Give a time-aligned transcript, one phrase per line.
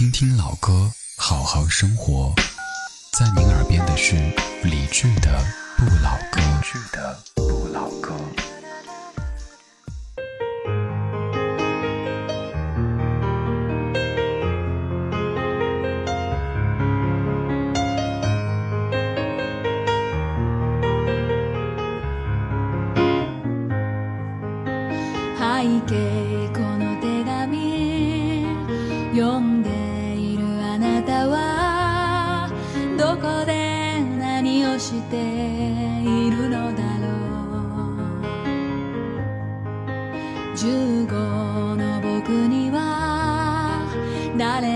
[0.00, 2.32] 听听老歌好好生活。
[3.18, 4.16] 在您耳边的是
[4.64, 5.44] 理智的
[5.76, 6.40] 不老歌。
[6.40, 8.16] 理智的不老歌。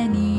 [0.09, 0.34] 你。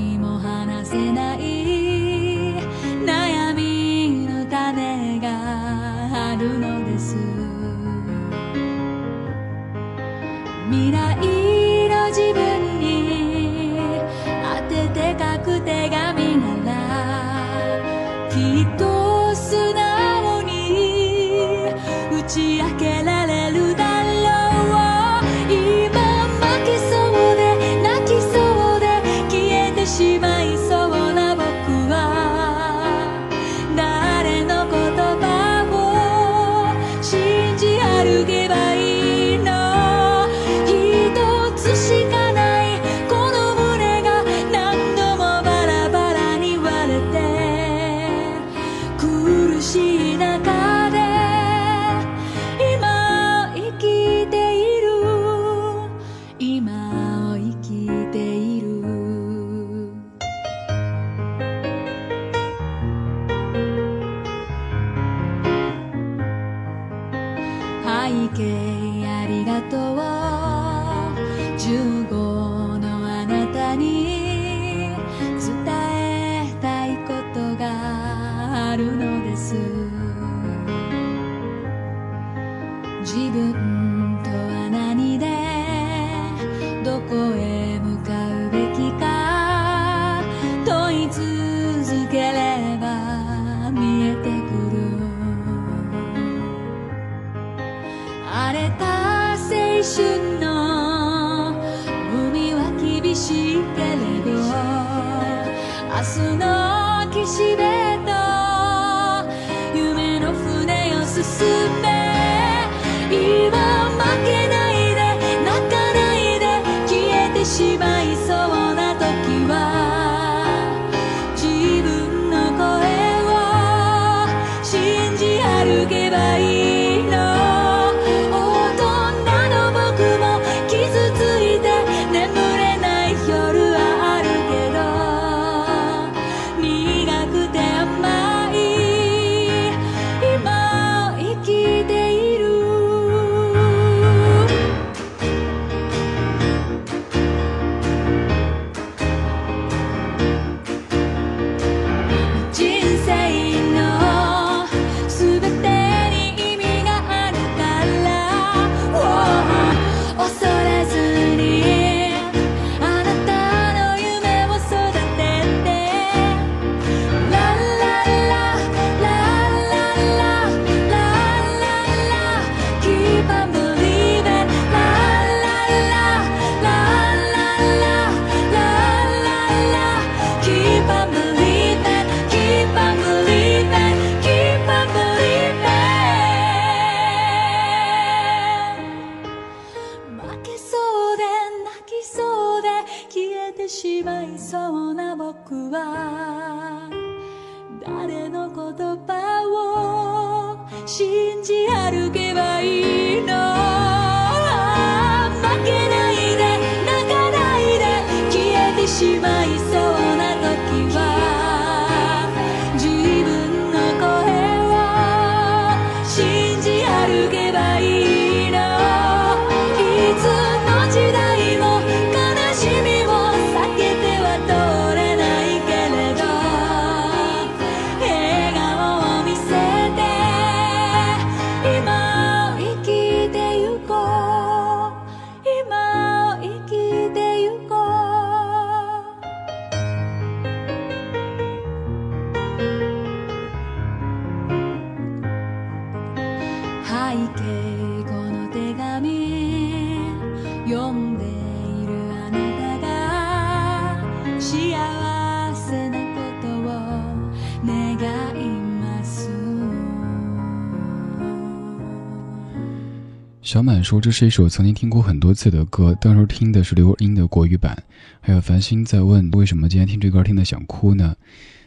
[263.85, 267.77] 说：“这是一首曾经听过很多次的歌，当时听的是刘若英的国语版。”
[268.19, 271.15] 还有繁星在问：“为什么今天听这歌听得想哭呢？”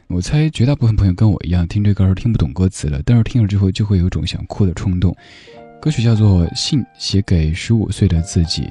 [0.09, 5.17] 我猜绝大部分朋友跟我一样，听这歌听不懂歌词了，但是听了之后就会有种想哭的冲动。
[5.81, 8.63] 歌曲叫做《信写给十五岁的自己》，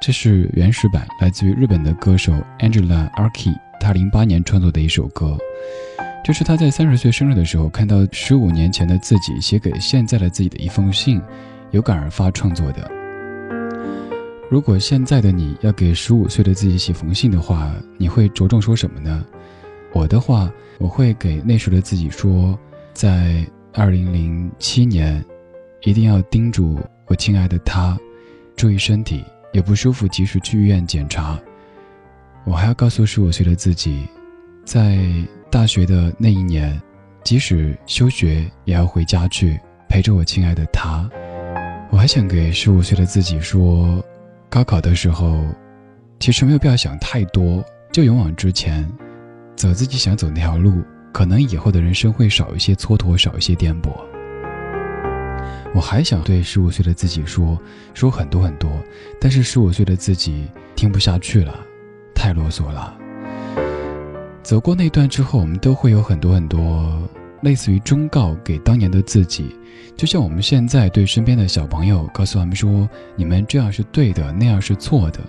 [0.00, 5.36] 这是原始版，来自于日本的歌手 Angela Arki，他零八年创作的一首歌。
[6.24, 11.20] 这是他在三十岁生日的时候，看到十五年前的自己写给现在的自己的一封信。
[11.70, 12.90] 有感而发创作的。
[14.50, 19.24] 如果现在的你要给十五岁的自己写封信的话，你会着重说什么呢？
[19.92, 22.56] 我的话，我会给那时的自己说，
[22.92, 25.24] 在二零零七年，
[25.82, 27.98] 一定要叮嘱我亲爱的他，
[28.54, 31.38] 注意身体，有不舒服及时去医院检查。
[32.44, 34.06] 我还要告诉十五岁的自己，
[34.64, 34.98] 在
[35.50, 36.80] 大学的那一年，
[37.24, 39.58] 即使休学，也要回家去
[39.88, 41.08] 陪着我亲爱的他。
[41.94, 44.04] 我还想给十五岁的自己说，
[44.50, 45.40] 高考的时候，
[46.18, 48.84] 其实没有必要想太多，就勇往直前，
[49.54, 50.82] 走自己想走那条路，
[51.12, 53.92] 可能以后的人生会少一些蹉跎，少一些颠簸。
[55.72, 57.56] 我还想对十五岁的自己说，
[57.94, 58.68] 说很多很多，
[59.20, 61.56] 但是十五岁的自己听不下去了，
[62.12, 62.92] 太啰嗦了。
[64.42, 67.08] 走过那段之后，我们都会有很多很多。
[67.44, 69.54] 类似于忠告给当年的自己，
[69.96, 75.20] 就像我们现在对身边的小朋友告诉他们说：“你们这样是对的，那样是错的。”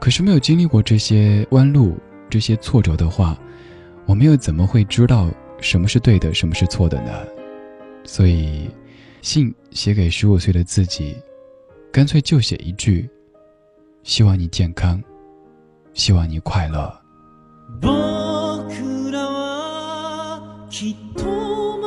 [0.00, 1.98] 可是没有经历过这些弯路、
[2.30, 3.36] 这些挫折的话，
[4.06, 5.28] 我们又怎么会知道
[5.60, 7.10] 什么是对的，什么是错的呢？
[8.04, 8.70] 所以，
[9.20, 11.16] 信写给十五岁的自己，
[11.90, 13.10] 干脆就写一句
[14.04, 15.02] ：“希望你健康，
[15.94, 16.94] 希望你快乐。”
[20.76, 21.86] きっと待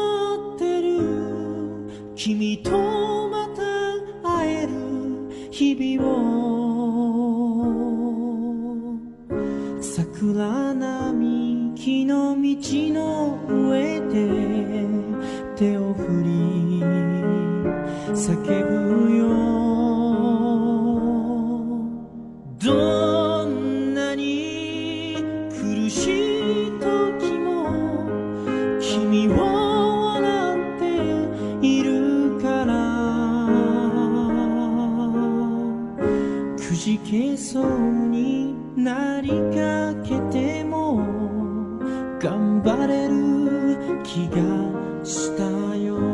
[0.56, 1.02] ってる。
[2.16, 2.72] 君と
[3.28, 3.62] また
[4.24, 4.70] 会える。
[5.52, 6.18] 日々を。
[9.82, 12.58] 桜並木の道
[12.94, 14.88] の上で
[15.58, 16.47] 手を振り
[38.12, 40.98] になりかけても
[42.20, 45.44] 頑張れる気がした
[45.76, 46.07] よ。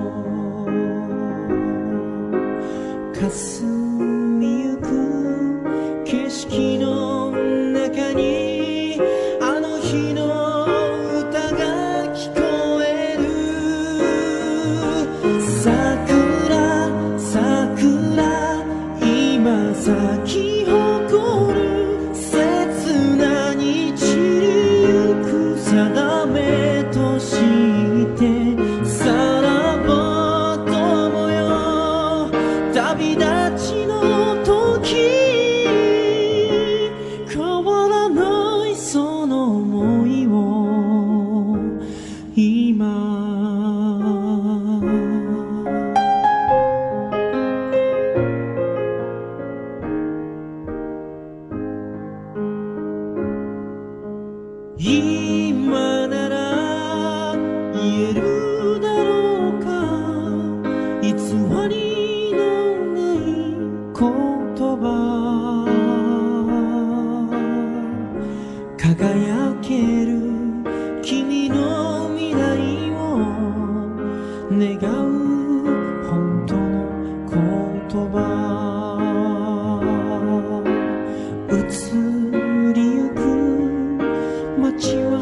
[84.78, 85.20] 街は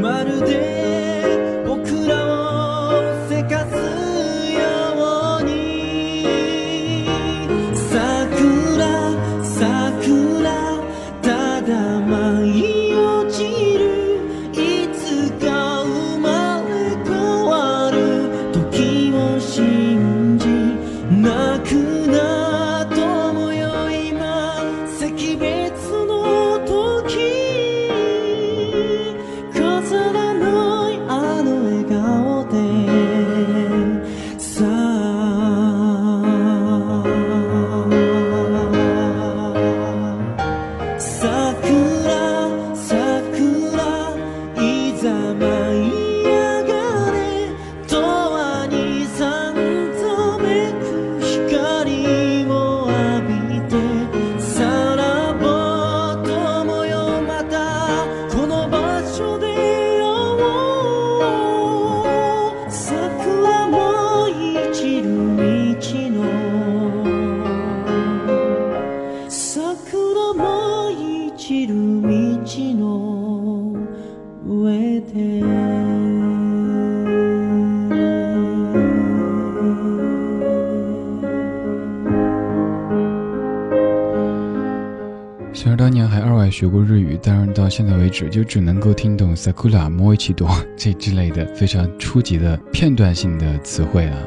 [0.00, 0.83] まるで
[45.04, 45.53] time
[87.64, 94.18] 到现在为止就只能够听懂 “sakura m o i c h i d o 这之类的非常初级的片段性的词汇啊。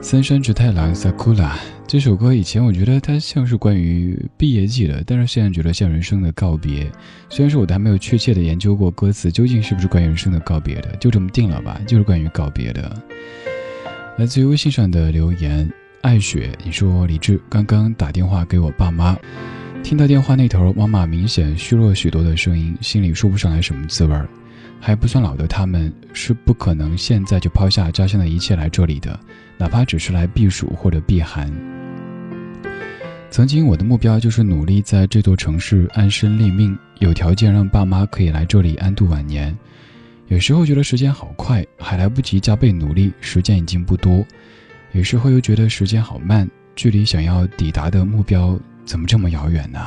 [0.00, 1.50] 三山直太郎 “sakura”
[1.86, 6.90] 这首歌以前我觉得它像是关于毕业季的，但是现在觉得像人生的告别。
[7.28, 12.90] 虽然说我都还没有确切的研究过歌词究竟是不是关于人生的告别的，就这么定了吧，就是关于告别的。
[14.16, 19.14] 来自于微信上的留言，爱雪，你说李志刚刚打电话给我爸妈。
[19.84, 24.26] 听到电话那头，妈妈明显虚弱许多的声音，心里说不上来什么滋味儿。
[24.80, 29.20] 还不算老的他们，是不可能现在就抛下家乡的一切来这里的，
[29.58, 31.52] 哪怕只是来避暑或者避寒。
[33.28, 39.54] 曾经我的目标就是努力在这座城市安身立命，有条件让爸妈可以来这里安度晚年。
[40.28, 44.24] 有时候觉得时间好快，还来不及加倍努力，时间已经不多；
[44.92, 48.58] 有时候又觉得时间好慢，距离想要抵达的目标。
[48.84, 49.80] 怎么这么遥远呢？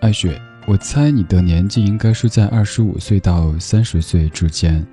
[0.00, 4.84] 艾雪，我猜你的年纪应该是在二十五岁到三十岁之间。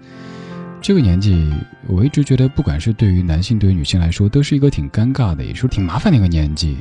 [0.81, 1.53] 这个年纪，
[1.87, 6.77] 我一直觉得，不管是对于男性，对于女性来说，都是一个挺尴尬的，也是挺麻烦的一个年纪。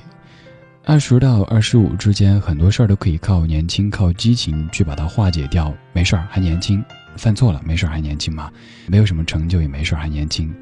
[0.84, 5.72] 二十到二十五之间，很多事儿都可以靠年轻、靠激情去把它化解掉。
[5.92, 6.82] 没事儿，还年轻；
[7.16, 8.50] 犯错了，没事儿，还年轻嘛。
[8.86, 10.52] 没有什么成就，也没事儿，还年轻。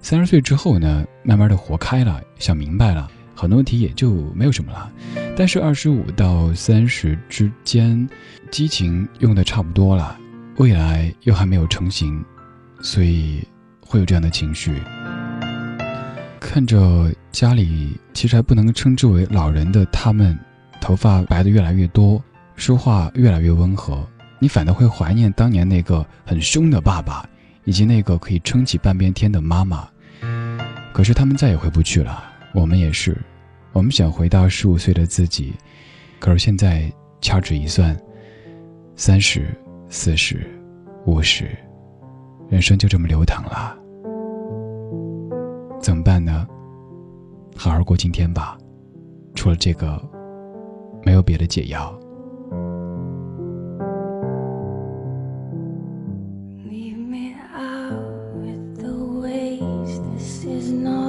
[0.00, 4.90] 三十岁之后呢，慢慢的活开了，想明白了，很多问题也就没有什么了。
[5.36, 8.08] 但是二十五到三十之间，
[8.50, 10.16] 激情用的差不多了，
[10.58, 12.24] 未来又还没有成型，
[12.80, 13.42] 所以
[13.80, 14.80] 会有这样的情绪。
[16.38, 20.38] 看着家里其实还不能称之为老人的他们，
[20.80, 22.22] 头发白的越来越多，
[22.54, 24.06] 说话越来越温和，
[24.38, 27.28] 你反倒会怀念当年那个很凶的爸爸，
[27.66, 29.86] 以及那个可以撑起半边天的妈妈。
[30.94, 33.14] 可是他们再也回不去了，我们也是。
[33.74, 35.52] 我们想回到十五岁的自己，
[36.18, 37.94] 可是现在掐指一算，
[38.94, 39.54] 三十、
[39.90, 40.48] 四十、
[41.04, 41.50] 五十，
[42.48, 43.76] 人生就这么流淌了。
[45.78, 46.46] 怎么办呢？
[47.54, 48.56] 好好过今天吧，
[49.34, 50.02] 除了这个，
[51.04, 51.94] 没有别的解药。
[60.26, 61.05] This is not.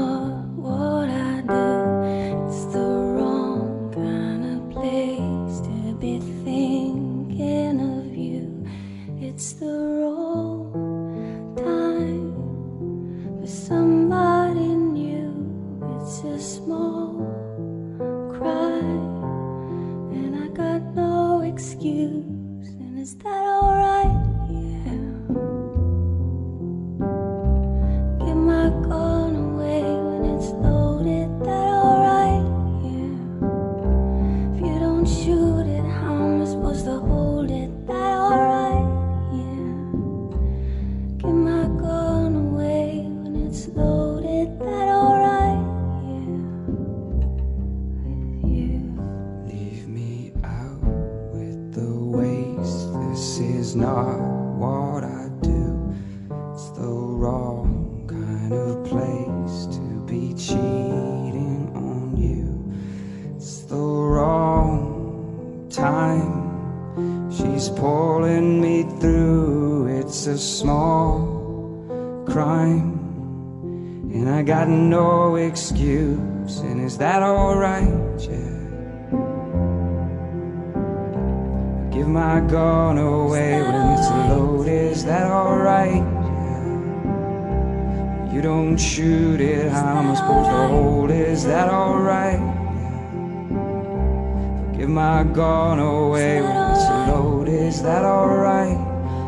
[95.38, 97.54] Gone away when it's loaded.
[97.54, 98.80] Is that alright?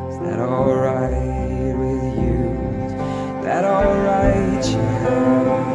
[0.10, 2.50] Is that alright with you?
[2.88, 2.94] Is
[3.44, 5.68] that alright, yeah?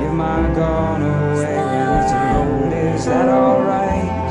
[0.00, 2.94] Give my gun away when it's loaded.
[2.96, 4.26] Is that alright?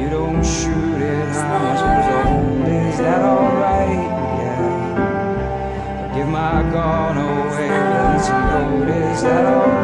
[0.00, 1.91] You don't shoot it, how am
[8.52, 9.81] notice that all.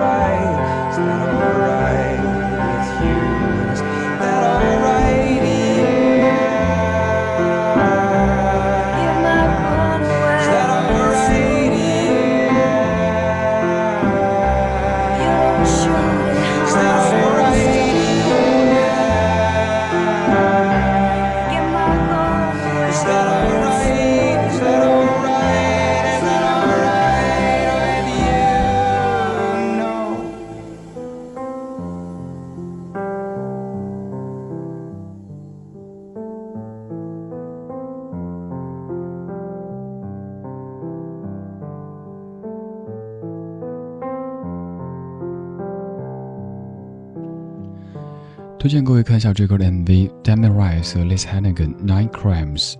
[48.68, 52.74] 推荐各位看一下这歌的 MV Demi Rice 和 Liz Hannigan Nine Crimes。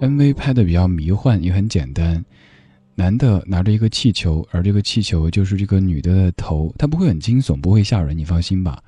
[0.00, 2.24] MV 拍的比较迷幻，也很简单。
[2.94, 8.82] 男的拿着一个气球，而这个气球就是这个女的的头，它不会很惊悚，不会吓人，你放心吧。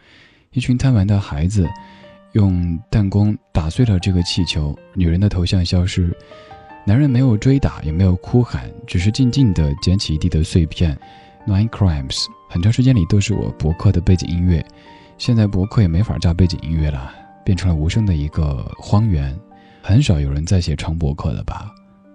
[0.53, 1.69] 一群贪玩的孩子
[2.33, 6.11] 用弹弓打碎了这个气球，女人的头像消失。
[6.87, 10.99] 男人没有追打，也没有哭喊，只是静静地捡起一地的碎片。
[11.47, 14.65] Nine Crimes 很长时间里都是我博客的背景音乐，
[15.21, 17.13] 现在博客也没法加背景音乐了，
[17.45, 19.39] 变成了无声的一个荒原。
[19.83, 21.71] 很少有人在写长博客了吧？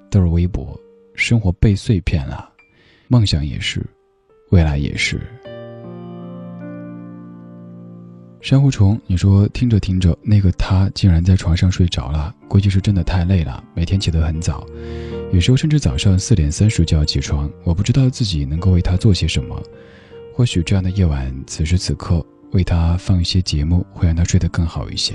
[0.09, 0.75] 都是微博。
[1.13, 2.49] 生活被碎片了，
[3.07, 3.85] 梦想也是，
[4.49, 5.21] 未来也是。
[8.41, 14.65] 珊瑚虫，你说听着听着，那个他竟然在床上睡着了，估计是真的太累了，每天起得很早，
[15.31, 17.47] 有时候甚至早上四点三十就要起床。
[17.65, 19.61] 我不知道自己能够为他做些什么，
[20.33, 25.13] 或许这样的夜晚，此时此刻为他放一些节目，会让他睡得更好一些。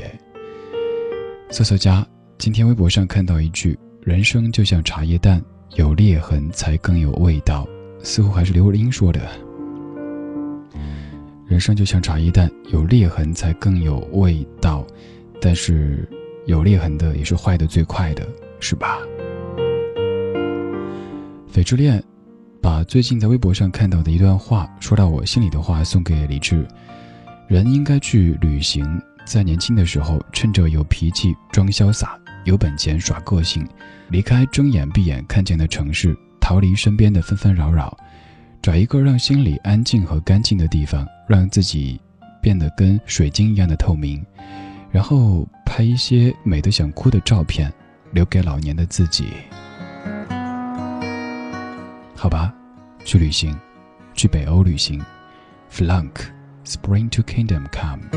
[1.50, 7.66] 瑟瑟家，今天微博上看到一句：“人生就像茶叶蛋，有裂痕才更有味道。”
[8.04, 9.20] 似乎还是刘若英说的。
[11.46, 14.86] 人生就像茶叶蛋，有裂痕才更有味道，
[15.40, 16.06] 但是
[16.44, 18.28] 有裂痕的也是坏的最快的，
[18.60, 18.98] 是吧？
[21.50, 22.02] 翡之恋
[22.60, 26.66] 把最近在微博上看到的一段话说到我心里的话送给李志：
[27.50, 33.66] 人应该去旅行，在年轻的时候趁着有脾气装潇洒，有本钱耍个性，
[34.08, 37.98] 离开睁眼闭眼看见的城市，逃离身边的纷纷扰扰。
[38.62, 42.00] 找一个让心里安静和干净的地方，让自己
[42.40, 44.24] 变得跟水晶一样的透明，
[44.92, 47.72] 然后拍一些美得想哭的照片，
[48.12, 49.26] 留给老年的自己。
[52.14, 52.54] 好吧，
[53.04, 53.58] 去旅行，
[54.14, 55.04] 去北欧旅行
[55.68, 56.30] ，Flunk。
[56.70, 58.10] Flunk，Spring to Kingdom Come。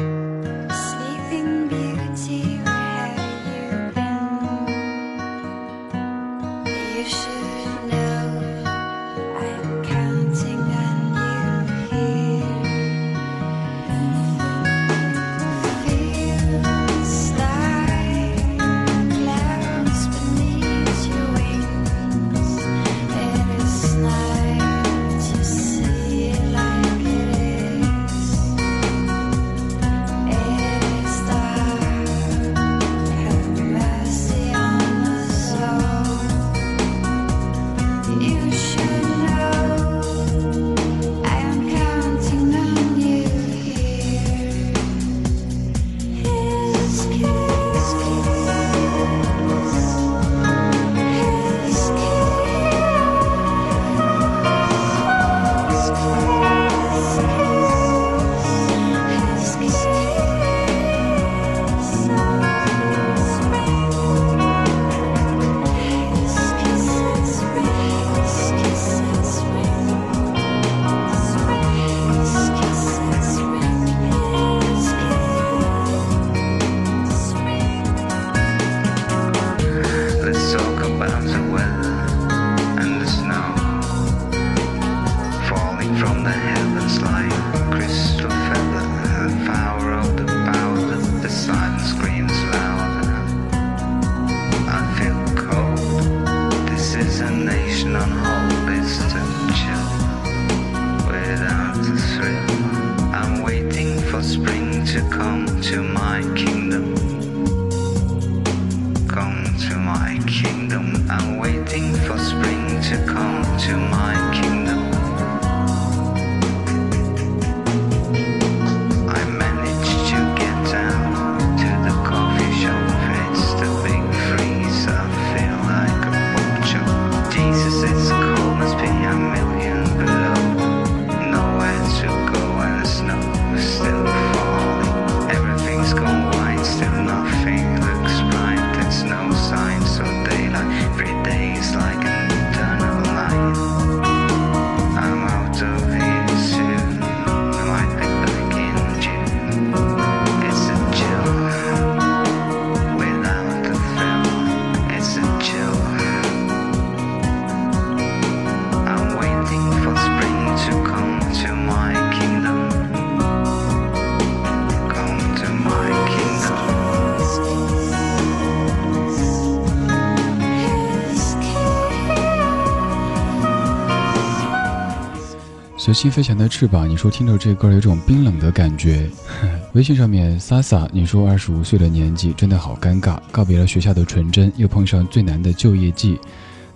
[175.83, 179.05] 随心飞翔的翅膀，你说听着这歌有种冰冷的感觉。
[179.75, 186.17] 微信上面萨萨，你说二十五岁的年纪真的好尴尬，告别了学校的纯真，又碰上最难的就业季，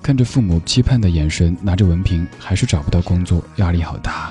[0.03, 4.29] 看着父母期盼的眼神，拿着文凭还是找不到工作，压力好大。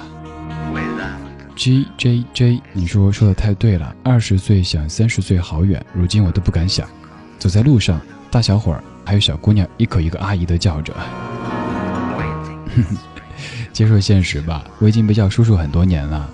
[1.54, 6.86] G J J，你说说的太对了，二十岁想三十岁好远，如今我都不敢想。
[7.38, 7.98] 走在路上，
[8.30, 10.92] 大小伙儿还有小姑娘一口一个阿姨的叫着。
[13.76, 16.30] 接受现实吧，我已经被叫叔叔很多年了，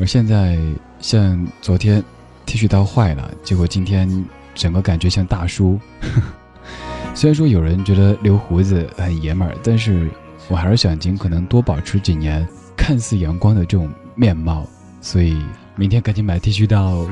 [0.00, 0.58] 而现在
[1.02, 2.02] 像昨天
[2.46, 4.24] 剃须刀坏了，结果今天
[4.54, 5.78] 整个感觉像大叔。
[7.14, 10.08] 虽然说有人觉得留胡子很爷们儿，但是
[10.48, 14.66] 我还是想尽可能多保持几年看似阳光的这种面貌，
[15.02, 15.36] 所以
[15.76, 17.06] 明天赶紧买剃须刀。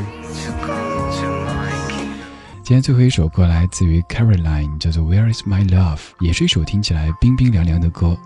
[2.62, 8.16] 今天最后一首歌来自于 Caroline，叫做 Where Is My Love，也是一首听起来冰冰凉凉的歌。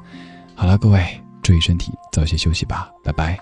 [0.54, 3.38] 好了，各位，注意身体，早些休息吧，拜拜。